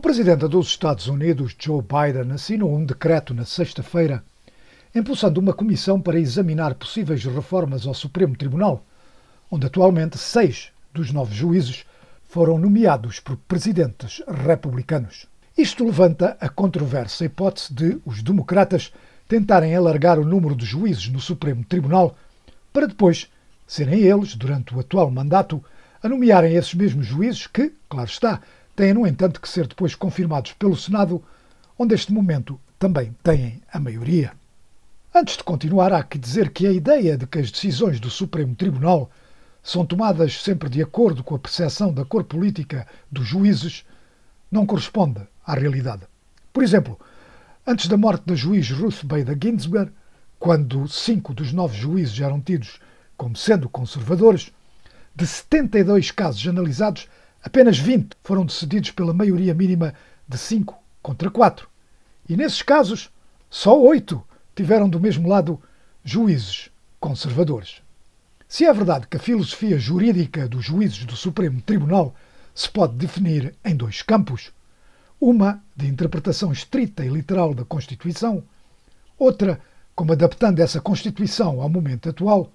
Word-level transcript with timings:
O 0.00 0.08
presidente 0.10 0.48
dos 0.48 0.68
Estados 0.68 1.08
Unidos, 1.08 1.54
Joe 1.58 1.82
Biden, 1.82 2.32
assinou 2.32 2.74
um 2.74 2.86
decreto 2.86 3.34
na 3.34 3.44
sexta-feira 3.44 4.24
impulsando 4.94 5.38
uma 5.38 5.52
comissão 5.52 6.00
para 6.00 6.18
examinar 6.18 6.74
possíveis 6.74 7.22
reformas 7.22 7.86
ao 7.86 7.92
Supremo 7.92 8.34
Tribunal, 8.34 8.82
onde 9.50 9.66
atualmente 9.66 10.16
seis 10.16 10.72
dos 10.90 11.12
nove 11.12 11.34
juízes 11.34 11.84
foram 12.24 12.56
nomeados 12.56 13.20
por 13.20 13.36
presidentes 13.36 14.22
republicanos. 14.26 15.26
Isto 15.56 15.84
levanta 15.84 16.34
a 16.40 16.48
controversa 16.48 17.26
hipótese 17.26 17.74
de 17.74 18.00
os 18.06 18.22
democratas 18.22 18.94
tentarem 19.28 19.76
alargar 19.76 20.18
o 20.18 20.24
número 20.24 20.56
de 20.56 20.64
juízes 20.64 21.10
no 21.10 21.20
Supremo 21.20 21.62
Tribunal 21.62 22.16
para 22.72 22.86
depois 22.86 23.28
serem 23.66 24.00
eles, 24.00 24.34
durante 24.34 24.74
o 24.74 24.80
atual 24.80 25.10
mandato, 25.10 25.62
a 26.02 26.08
nomearem 26.08 26.54
esses 26.54 26.72
mesmos 26.72 27.04
juízes 27.04 27.46
que, 27.46 27.74
claro 27.86 28.08
está, 28.08 28.40
têm, 28.80 28.94
no 28.94 29.06
entanto, 29.06 29.42
que 29.42 29.48
ser 29.48 29.66
depois 29.66 29.94
confirmados 29.94 30.54
pelo 30.54 30.74
Senado, 30.74 31.22
onde 31.78 31.94
este 31.94 32.14
momento 32.14 32.58
também 32.78 33.14
têm 33.22 33.60
a 33.70 33.78
maioria. 33.78 34.32
Antes 35.14 35.36
de 35.36 35.44
continuar, 35.44 35.92
há 35.92 36.02
que 36.02 36.16
dizer 36.16 36.48
que 36.48 36.66
a 36.66 36.72
ideia 36.72 37.14
de 37.14 37.26
que 37.26 37.38
as 37.38 37.50
decisões 37.50 38.00
do 38.00 38.08
Supremo 38.08 38.54
Tribunal 38.54 39.10
são 39.62 39.84
tomadas 39.84 40.42
sempre 40.42 40.70
de 40.70 40.82
acordo 40.82 41.22
com 41.22 41.34
a 41.34 41.38
percepção 41.38 41.92
da 41.92 42.06
cor 42.06 42.24
política 42.24 42.86
dos 43.12 43.26
juízes 43.26 43.84
não 44.50 44.64
corresponde 44.64 45.20
à 45.46 45.52
realidade. 45.54 46.04
Por 46.50 46.62
exemplo, 46.62 46.98
antes 47.66 47.86
da 47.86 47.98
morte 47.98 48.24
da 48.24 48.34
juiz 48.34 48.70
Ruth 48.70 49.04
Bader 49.04 49.36
Ginsburg, 49.38 49.92
quando 50.38 50.88
cinco 50.88 51.34
dos 51.34 51.52
nove 51.52 51.76
juízes 51.76 52.18
eram 52.18 52.40
tidos 52.40 52.80
como 53.14 53.36
sendo 53.36 53.68
conservadores, 53.68 54.50
de 55.14 55.26
72 55.26 56.10
casos 56.12 56.48
analisados, 56.48 57.08
apenas 57.42 57.78
20 57.78 58.16
foram 58.22 58.44
decididos 58.44 58.90
pela 58.90 59.14
maioria 59.14 59.54
mínima 59.54 59.94
de 60.28 60.38
5 60.38 60.78
contra 61.02 61.30
4. 61.30 61.68
E 62.28 62.36
nesses 62.36 62.62
casos, 62.62 63.10
só 63.48 63.80
8 63.80 64.22
tiveram 64.54 64.88
do 64.88 65.00
mesmo 65.00 65.28
lado 65.28 65.60
juízes 66.04 66.70
conservadores. 66.98 67.82
Se 68.46 68.64
é 68.64 68.72
verdade 68.72 69.06
que 69.06 69.16
a 69.16 69.20
filosofia 69.20 69.78
jurídica 69.78 70.48
dos 70.48 70.64
juízes 70.64 71.04
do 71.04 71.16
Supremo 71.16 71.62
Tribunal 71.62 72.14
se 72.54 72.68
pode 72.68 72.94
definir 72.94 73.54
em 73.64 73.76
dois 73.76 74.02
campos, 74.02 74.52
uma 75.20 75.62
de 75.76 75.86
interpretação 75.86 76.52
estrita 76.52 77.04
e 77.04 77.08
literal 77.08 77.54
da 77.54 77.64
Constituição, 77.64 78.42
outra 79.18 79.60
como 79.94 80.12
adaptando 80.12 80.60
essa 80.60 80.80
Constituição 80.80 81.60
ao 81.60 81.68
momento 81.68 82.08
atual, 82.08 82.50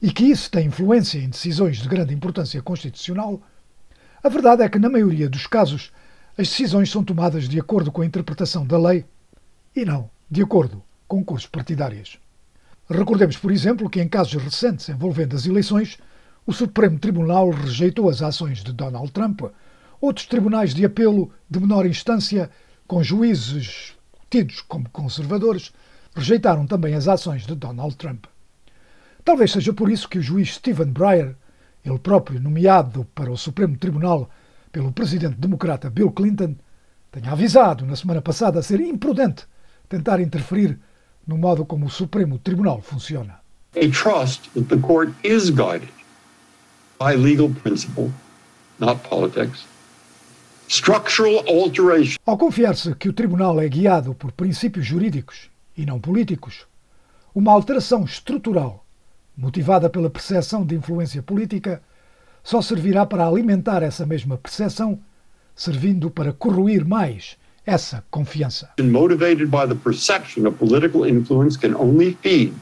e 0.00 0.10
que 0.10 0.24
isso 0.24 0.50
tem 0.50 0.66
influência 0.66 1.18
em 1.18 1.28
decisões 1.28 1.78
de 1.78 1.88
grande 1.88 2.12
importância 2.12 2.60
constitucional, 2.60 3.40
a 4.22 4.28
verdade 4.28 4.62
é 4.62 4.68
que, 4.68 4.78
na 4.78 4.88
maioria 4.88 5.28
dos 5.28 5.46
casos, 5.46 5.92
as 6.38 6.48
decisões 6.48 6.90
são 6.90 7.02
tomadas 7.04 7.48
de 7.48 7.58
acordo 7.58 7.90
com 7.90 8.02
a 8.02 8.06
interpretação 8.06 8.66
da 8.66 8.78
lei 8.78 9.04
e 9.74 9.84
não 9.84 10.10
de 10.30 10.42
acordo 10.42 10.82
com 11.06 11.24
cursos 11.24 11.48
partidárias. 11.48 12.18
Recordemos, 12.88 13.36
por 13.36 13.50
exemplo, 13.50 13.90
que 13.90 14.00
em 14.00 14.08
casos 14.08 14.42
recentes 14.42 14.88
envolvendo 14.88 15.36
as 15.36 15.44
eleições, 15.44 15.98
o 16.46 16.52
Supremo 16.52 16.98
Tribunal 16.98 17.50
rejeitou 17.50 18.08
as 18.08 18.22
ações 18.22 18.62
de 18.62 18.72
Donald 18.72 19.10
Trump. 19.12 19.42
Outros 20.00 20.26
tribunais 20.26 20.74
de 20.74 20.84
apelo 20.84 21.30
de 21.48 21.60
menor 21.60 21.86
instância, 21.86 22.50
com 22.86 23.02
juízes 23.02 23.94
tidos 24.30 24.60
como 24.62 24.88
conservadores, 24.90 25.72
rejeitaram 26.14 26.66
também 26.66 26.94
as 26.94 27.08
ações 27.08 27.46
de 27.46 27.54
Donald 27.54 27.94
Trump. 27.96 28.24
Talvez 29.24 29.52
seja 29.52 29.72
por 29.72 29.90
isso 29.90 30.08
que 30.08 30.18
o 30.18 30.22
juiz 30.22 30.54
Stephen 30.54 30.92
Breyer, 30.92 31.36
ele 31.84 31.98
próprio 31.98 32.40
nomeado 32.40 33.04
para 33.14 33.30
o 33.30 33.36
Supremo 33.36 33.76
Tribunal 33.76 34.30
pelo 34.70 34.92
presidente 34.92 35.36
democrata 35.36 35.90
Bill 35.90 36.10
Clinton, 36.10 36.54
tenha 37.10 37.32
avisado 37.32 37.84
na 37.84 37.94
semana 37.94 38.22
passada 38.22 38.58
a 38.58 38.62
ser 38.62 38.80
imprudente 38.80 39.44
tentar 39.88 40.20
interferir 40.20 40.78
no 41.26 41.36
modo 41.36 41.64
como 41.64 41.86
o 41.86 41.90
Supremo 41.90 42.38
Tribunal 42.38 42.80
funciona. 42.80 43.40
A 43.76 43.90
trust 43.90 44.50
that 44.54 44.68
the 44.68 44.78
court 44.78 45.10
is 45.22 45.50
guided 45.50 45.92
by 46.98 47.14
legal 47.16 47.50
principle, 47.62 48.10
not 48.78 49.06
politics. 49.08 49.66
Structural 50.68 51.44
alteration. 51.48 52.18
Ao 52.24 52.38
confiar-se 52.38 52.94
que 52.94 53.08
o 53.08 53.12
tribunal 53.12 53.60
é 53.60 53.68
guiado 53.68 54.14
por 54.14 54.32
princípios 54.32 54.86
jurídicos 54.86 55.50
e 55.76 55.84
não 55.84 56.00
políticos, 56.00 56.66
uma 57.34 57.52
alteração 57.52 58.04
estrutural 58.04 58.81
motivada 59.42 59.90
pela 59.90 60.08
percepção 60.08 60.64
de 60.64 60.76
influência 60.76 61.20
política, 61.20 61.82
só 62.44 62.62
servirá 62.62 63.04
para 63.04 63.26
alimentar 63.26 63.82
essa 63.82 64.06
mesma 64.06 64.36
percepção, 64.36 65.00
servindo 65.52 66.08
para 66.08 66.32
corroer 66.32 66.86
mais 66.86 67.36
essa 67.66 68.04
confiança. 68.08 68.70
Motivated 68.80 69.46
by 69.46 69.66
the 69.66 69.74
perception 69.74 70.46
of 70.46 70.56
political 70.56 71.04
influence 71.04 71.58
can 71.58 71.74
only 71.76 72.16
feed 72.22 72.54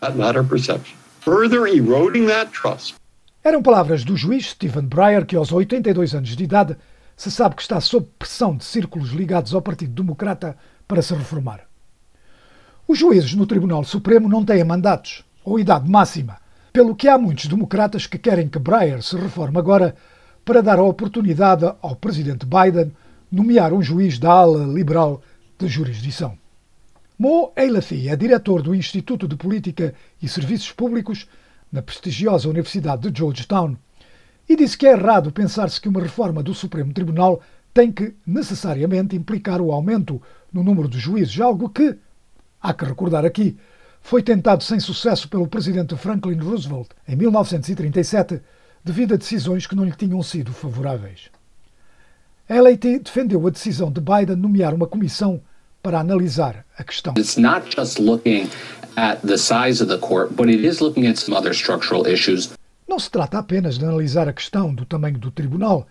that 0.00 0.18
latter 0.18 0.42
perception, 0.42 0.96
further 1.20 1.68
eroding 1.68 2.26
that 2.26 2.50
trust. 2.50 2.96
Eram 3.44 3.62
palavras 3.62 4.02
do 4.02 4.16
juiz 4.16 4.50
Stephen 4.50 4.86
Breyer, 4.86 5.24
que 5.24 5.36
aos 5.36 5.52
82 5.52 6.16
anos 6.16 6.36
de 6.36 6.42
idade 6.42 6.76
se 7.16 7.30
sabe 7.30 7.54
que 7.54 7.62
está 7.62 7.80
sob 7.80 8.08
pressão 8.18 8.56
de 8.56 8.64
círculos 8.64 9.10
ligados 9.10 9.54
ao 9.54 9.62
Partido 9.62 9.92
Democrata 9.92 10.56
para 10.88 11.00
se 11.00 11.14
reformar. 11.14 11.60
Os 12.88 12.98
juízes 12.98 13.34
no 13.34 13.46
Tribunal 13.46 13.84
Supremo 13.84 14.28
não 14.28 14.44
têm 14.44 14.64
mandatos, 14.64 15.24
ou 15.44 15.58
idade 15.58 15.90
máxima, 15.90 16.38
pelo 16.72 16.94
que 16.94 17.08
há 17.08 17.18
muitos 17.18 17.46
democratas 17.46 18.06
que 18.06 18.18
querem 18.18 18.48
que 18.48 18.58
Breyer 18.58 19.02
se 19.02 19.16
reforme 19.16 19.58
agora 19.58 19.94
para 20.44 20.62
dar 20.62 20.78
a 20.78 20.82
oportunidade 20.82 21.64
ao 21.80 21.96
presidente 21.96 22.46
Biden 22.46 22.92
nomear 23.30 23.72
um 23.72 23.82
juiz 23.82 24.18
da 24.18 24.30
ala 24.30 24.64
liberal 24.64 25.22
de 25.58 25.68
jurisdição. 25.68 26.36
Mo 27.18 27.52
Eilathy 27.56 28.08
é 28.08 28.16
diretor 28.16 28.62
do 28.62 28.74
Instituto 28.74 29.28
de 29.28 29.36
Política 29.36 29.94
e 30.20 30.28
Serviços 30.28 30.72
Públicos 30.72 31.28
na 31.70 31.80
prestigiosa 31.80 32.48
Universidade 32.48 33.10
de 33.10 33.18
Georgetown 33.18 33.76
e 34.48 34.56
disse 34.56 34.76
que 34.76 34.86
é 34.86 34.92
errado 34.92 35.30
pensar-se 35.30 35.80
que 35.80 35.88
uma 35.88 36.00
reforma 36.00 36.42
do 36.42 36.52
Supremo 36.52 36.92
Tribunal 36.92 37.40
tem 37.72 37.90
que 37.90 38.14
necessariamente 38.26 39.16
implicar 39.16 39.60
o 39.60 39.72
aumento 39.72 40.20
no 40.52 40.62
número 40.62 40.88
de 40.88 40.98
juízes, 40.98 41.40
algo 41.40 41.68
que, 41.68 41.96
há 42.60 42.74
que 42.74 42.84
recordar 42.84 43.24
aqui, 43.24 43.56
foi 44.02 44.22
tentado 44.22 44.64
sem 44.64 44.80
sucesso 44.80 45.28
pelo 45.28 45.46
presidente 45.46 45.96
Franklin 45.96 46.38
Roosevelt 46.38 46.88
em 47.06 47.16
1937 47.16 48.40
devido 48.84 49.14
a 49.14 49.16
decisões 49.16 49.66
que 49.66 49.76
não 49.76 49.84
lhe 49.84 49.92
tinham 49.92 50.22
sido 50.22 50.52
favoráveis. 50.52 51.30
A 52.48 52.60
LAT 52.60 52.84
defendeu 53.02 53.46
a 53.46 53.50
decisão 53.50 53.90
de 53.90 54.00
Biden 54.00 54.36
nomear 54.36 54.74
uma 54.74 54.86
comissão 54.86 55.40
para 55.82 56.00
analisar 56.00 56.66
a 56.76 56.84
questão. 56.84 57.14
It's 57.16 57.36
not 57.36 57.74
just 57.74 57.98
looking 57.98 58.50
at 58.96 59.20
the 59.20 59.38
size 59.38 59.82
of 59.82 59.86
the 59.86 59.98
court, 59.98 60.32
but 60.34 60.48
it 60.48 60.66
is 60.66 60.80
looking 60.80 61.06
at 61.06 61.16
some 61.16 61.36
other 61.36 61.54
structural 61.54 62.06
issues. 62.06 62.50
Não 62.86 62.98
se 62.98 63.10
trata 63.10 63.38
apenas 63.38 63.78
de 63.78 63.84
analisar 63.84 64.28
a 64.28 64.32
questão 64.32 64.74
do 64.74 64.84
tamanho 64.84 65.18
do 65.18 65.30
tribunal, 65.30 65.86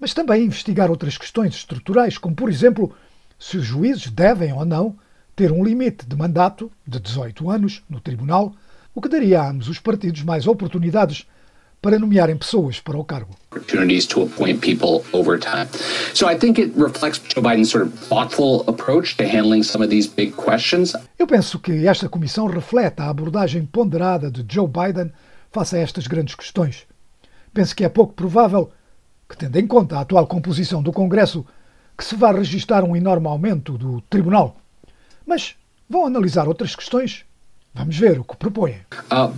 mas 0.00 0.12
também 0.12 0.44
investigar 0.44 0.90
outras 0.90 1.16
questões 1.16 1.54
estruturais, 1.54 2.18
como 2.18 2.34
por 2.34 2.48
exemplo, 2.48 2.92
se 3.38 3.58
os 3.58 3.64
juízes 3.64 4.10
devem 4.10 4.52
ou 4.52 4.64
não 4.64 4.96
ter 5.34 5.50
um 5.50 5.64
limite 5.64 6.06
de 6.06 6.16
mandato 6.16 6.70
de 6.86 7.00
18 7.00 7.50
anos 7.50 7.82
no 7.88 8.00
tribunal, 8.00 8.54
o 8.94 9.00
que 9.00 9.08
daria 9.08 9.40
a 9.40 9.50
ambos 9.50 9.68
os 9.68 9.78
partidos 9.78 10.22
mais 10.22 10.46
oportunidades 10.46 11.26
para 11.82 11.98
nomearem 11.98 12.36
pessoas 12.36 12.78
para 12.78 12.96
o 12.96 13.04
cargo. 13.04 13.34
Opportunities 13.50 14.06
to 14.06 14.22
appoint 14.22 14.60
people 14.60 15.04
over 15.12 15.36
time. 15.36 15.66
So 16.14 16.30
I 16.30 16.38
think 16.38 16.60
it 16.60 16.72
reflects 16.76 17.20
Joe 17.34 17.42
Biden's 17.42 17.70
sort 17.70 17.84
of 17.84 17.92
thoughtful 18.08 18.64
approach 18.68 19.16
to 19.16 19.24
handling 19.24 19.64
some 19.64 19.82
of 19.84 19.90
these 19.90 20.08
big 20.08 20.32
questions. 20.36 20.94
Eu 21.18 21.26
penso 21.26 21.58
que 21.58 21.86
esta 21.88 22.08
comissão 22.08 22.46
reflete 22.46 23.00
a 23.02 23.08
abordagem 23.10 23.66
ponderada 23.66 24.30
de 24.30 24.44
Joe 24.48 24.68
Biden 24.68 25.10
face 25.50 25.74
a 25.74 25.80
estas 25.80 26.06
grandes 26.06 26.36
questões. 26.36 26.86
Penso 27.52 27.74
que 27.74 27.84
é 27.84 27.88
pouco 27.88 28.14
provável 28.14 28.70
que, 29.28 29.36
tendo 29.36 29.58
em 29.58 29.66
conta 29.66 29.96
a 29.96 30.02
atual 30.02 30.26
composição 30.28 30.82
do 30.82 30.92
Congresso, 30.92 31.44
que 31.98 32.04
se 32.04 32.14
vá 32.14 32.30
registrar 32.30 32.84
um 32.84 32.94
enorme 32.94 33.26
aumento 33.26 33.76
do 33.76 34.00
Tribunal. 34.02 34.61
Mas 35.26 35.56
vão 35.88 36.06
analisar 36.06 36.48
outras 36.48 36.74
questões. 36.74 37.24
Vamos 37.74 37.96
ver 37.96 38.18
o 38.18 38.24
que 38.24 38.36
propõem. 38.36 38.76
Uh, 39.10 39.32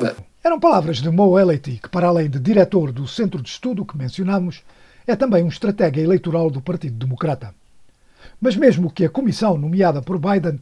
we'll. 0.00 0.16
Eram 0.44 0.60
palavras 0.60 0.98
de 0.98 1.10
Mo 1.10 1.38
Elity, 1.38 1.80
que, 1.82 1.88
para 1.88 2.06
além 2.06 2.30
de 2.30 2.38
diretor 2.38 2.92
do 2.92 3.08
centro 3.08 3.42
de 3.42 3.48
estudo 3.48 3.84
que 3.84 3.98
mencionamos, 3.98 4.62
é 5.06 5.16
também 5.16 5.42
um 5.42 5.48
estratega 5.48 6.00
eleitoral 6.00 6.50
do 6.50 6.60
Partido 6.60 6.96
Democrata. 6.96 7.52
Mas 8.40 8.54
mesmo 8.54 8.90
que 8.90 9.04
a 9.04 9.10
comissão 9.10 9.58
nomeada 9.58 10.00
por 10.00 10.18
Biden 10.18 10.60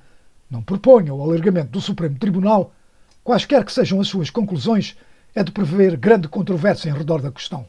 não 0.50 0.62
proponha 0.62 1.12
o 1.12 1.22
alargamento 1.22 1.70
do 1.70 1.80
Supremo 1.80 2.18
Tribunal, 2.18 2.72
quaisquer 3.22 3.64
que 3.64 3.72
sejam 3.72 4.00
as 4.00 4.08
suas 4.08 4.30
conclusões, 4.30 4.96
é 5.34 5.42
de 5.42 5.50
prever 5.50 5.96
grande 5.96 6.28
controvérsia 6.28 6.88
em 6.88 6.94
redor 6.94 7.20
da 7.20 7.32
questão. 7.32 7.66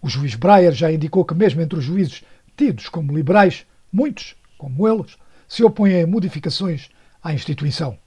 O 0.00 0.08
juiz 0.08 0.34
Breyer 0.34 0.72
já 0.72 0.90
indicou 0.90 1.24
que, 1.24 1.34
mesmo 1.34 1.60
entre 1.60 1.78
os 1.78 1.84
juízes 1.84 2.24
tidos 2.56 2.88
como 2.88 3.14
liberais, 3.14 3.64
muitos, 3.92 4.34
como 4.56 4.88
eles, 4.88 5.16
se 5.46 5.62
opõem 5.62 6.02
a 6.02 6.06
modificações 6.06 6.88
à 7.22 7.32
instituição. 7.34 7.98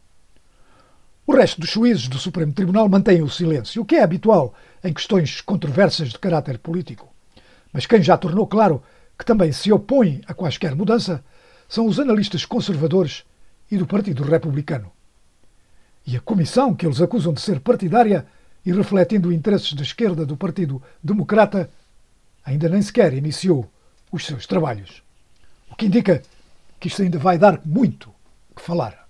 O 1.28 1.34
resto 1.36 1.62
dos 1.62 1.70
juízes 1.70 2.08
do 2.08 2.18
Supremo 2.18 2.54
Tribunal 2.54 2.88
mantém 2.90 3.22
o 3.22 3.30
silêncio, 3.30 3.82
o 3.82 3.86
que 3.86 3.96
é 3.96 4.04
habitual 4.04 4.54
em 4.84 4.94
questões 4.94 5.42
controversas 5.42 6.10
de 6.10 6.20
caráter 6.20 6.58
político. 6.60 7.12
Mas 7.72 7.86
quem 7.86 8.02
já 8.02 8.18
tornou 8.18 8.48
claro 8.48 8.84
que 9.18 9.26
também 9.26 9.52
se 9.52 9.72
opõe 9.72 10.22
a 10.28 10.34
quaisquer 10.34 10.76
mudança 10.76 11.24
são 11.68 11.86
os 11.88 12.00
analistas 12.00 12.46
conservadores 12.46 13.24
e 13.72 13.78
do 13.78 13.88
Partido 13.88 14.24
Republicano. 14.24 14.92
E 16.06 16.16
a 16.16 16.22
comissão 16.22 16.76
que 16.76 16.86
eles 16.86 17.02
acusam 17.02 17.34
de 17.34 17.42
ser 17.42 17.60
partidária 17.60 18.26
e 18.66 18.72
refletindo 18.72 19.32
interesses 19.34 19.74
da 19.74 19.84
esquerda 19.84 20.26
do 20.26 20.38
Partido 20.38 20.82
Democrata 21.04 21.70
ainda 22.44 22.70
nem 22.70 22.82
sequer 22.82 23.14
iniciou 23.14 23.70
os 24.12 24.26
seus 24.26 24.46
trabalhos. 24.46 25.05
O 25.70 25.76
que 25.76 25.86
indica 25.86 26.22
que 26.80 26.88
isto 26.88 27.02
ainda 27.02 27.18
vai 27.18 27.38
dar 27.38 27.62
muito 27.66 28.14
que 28.56 28.62
falar. 28.62 29.04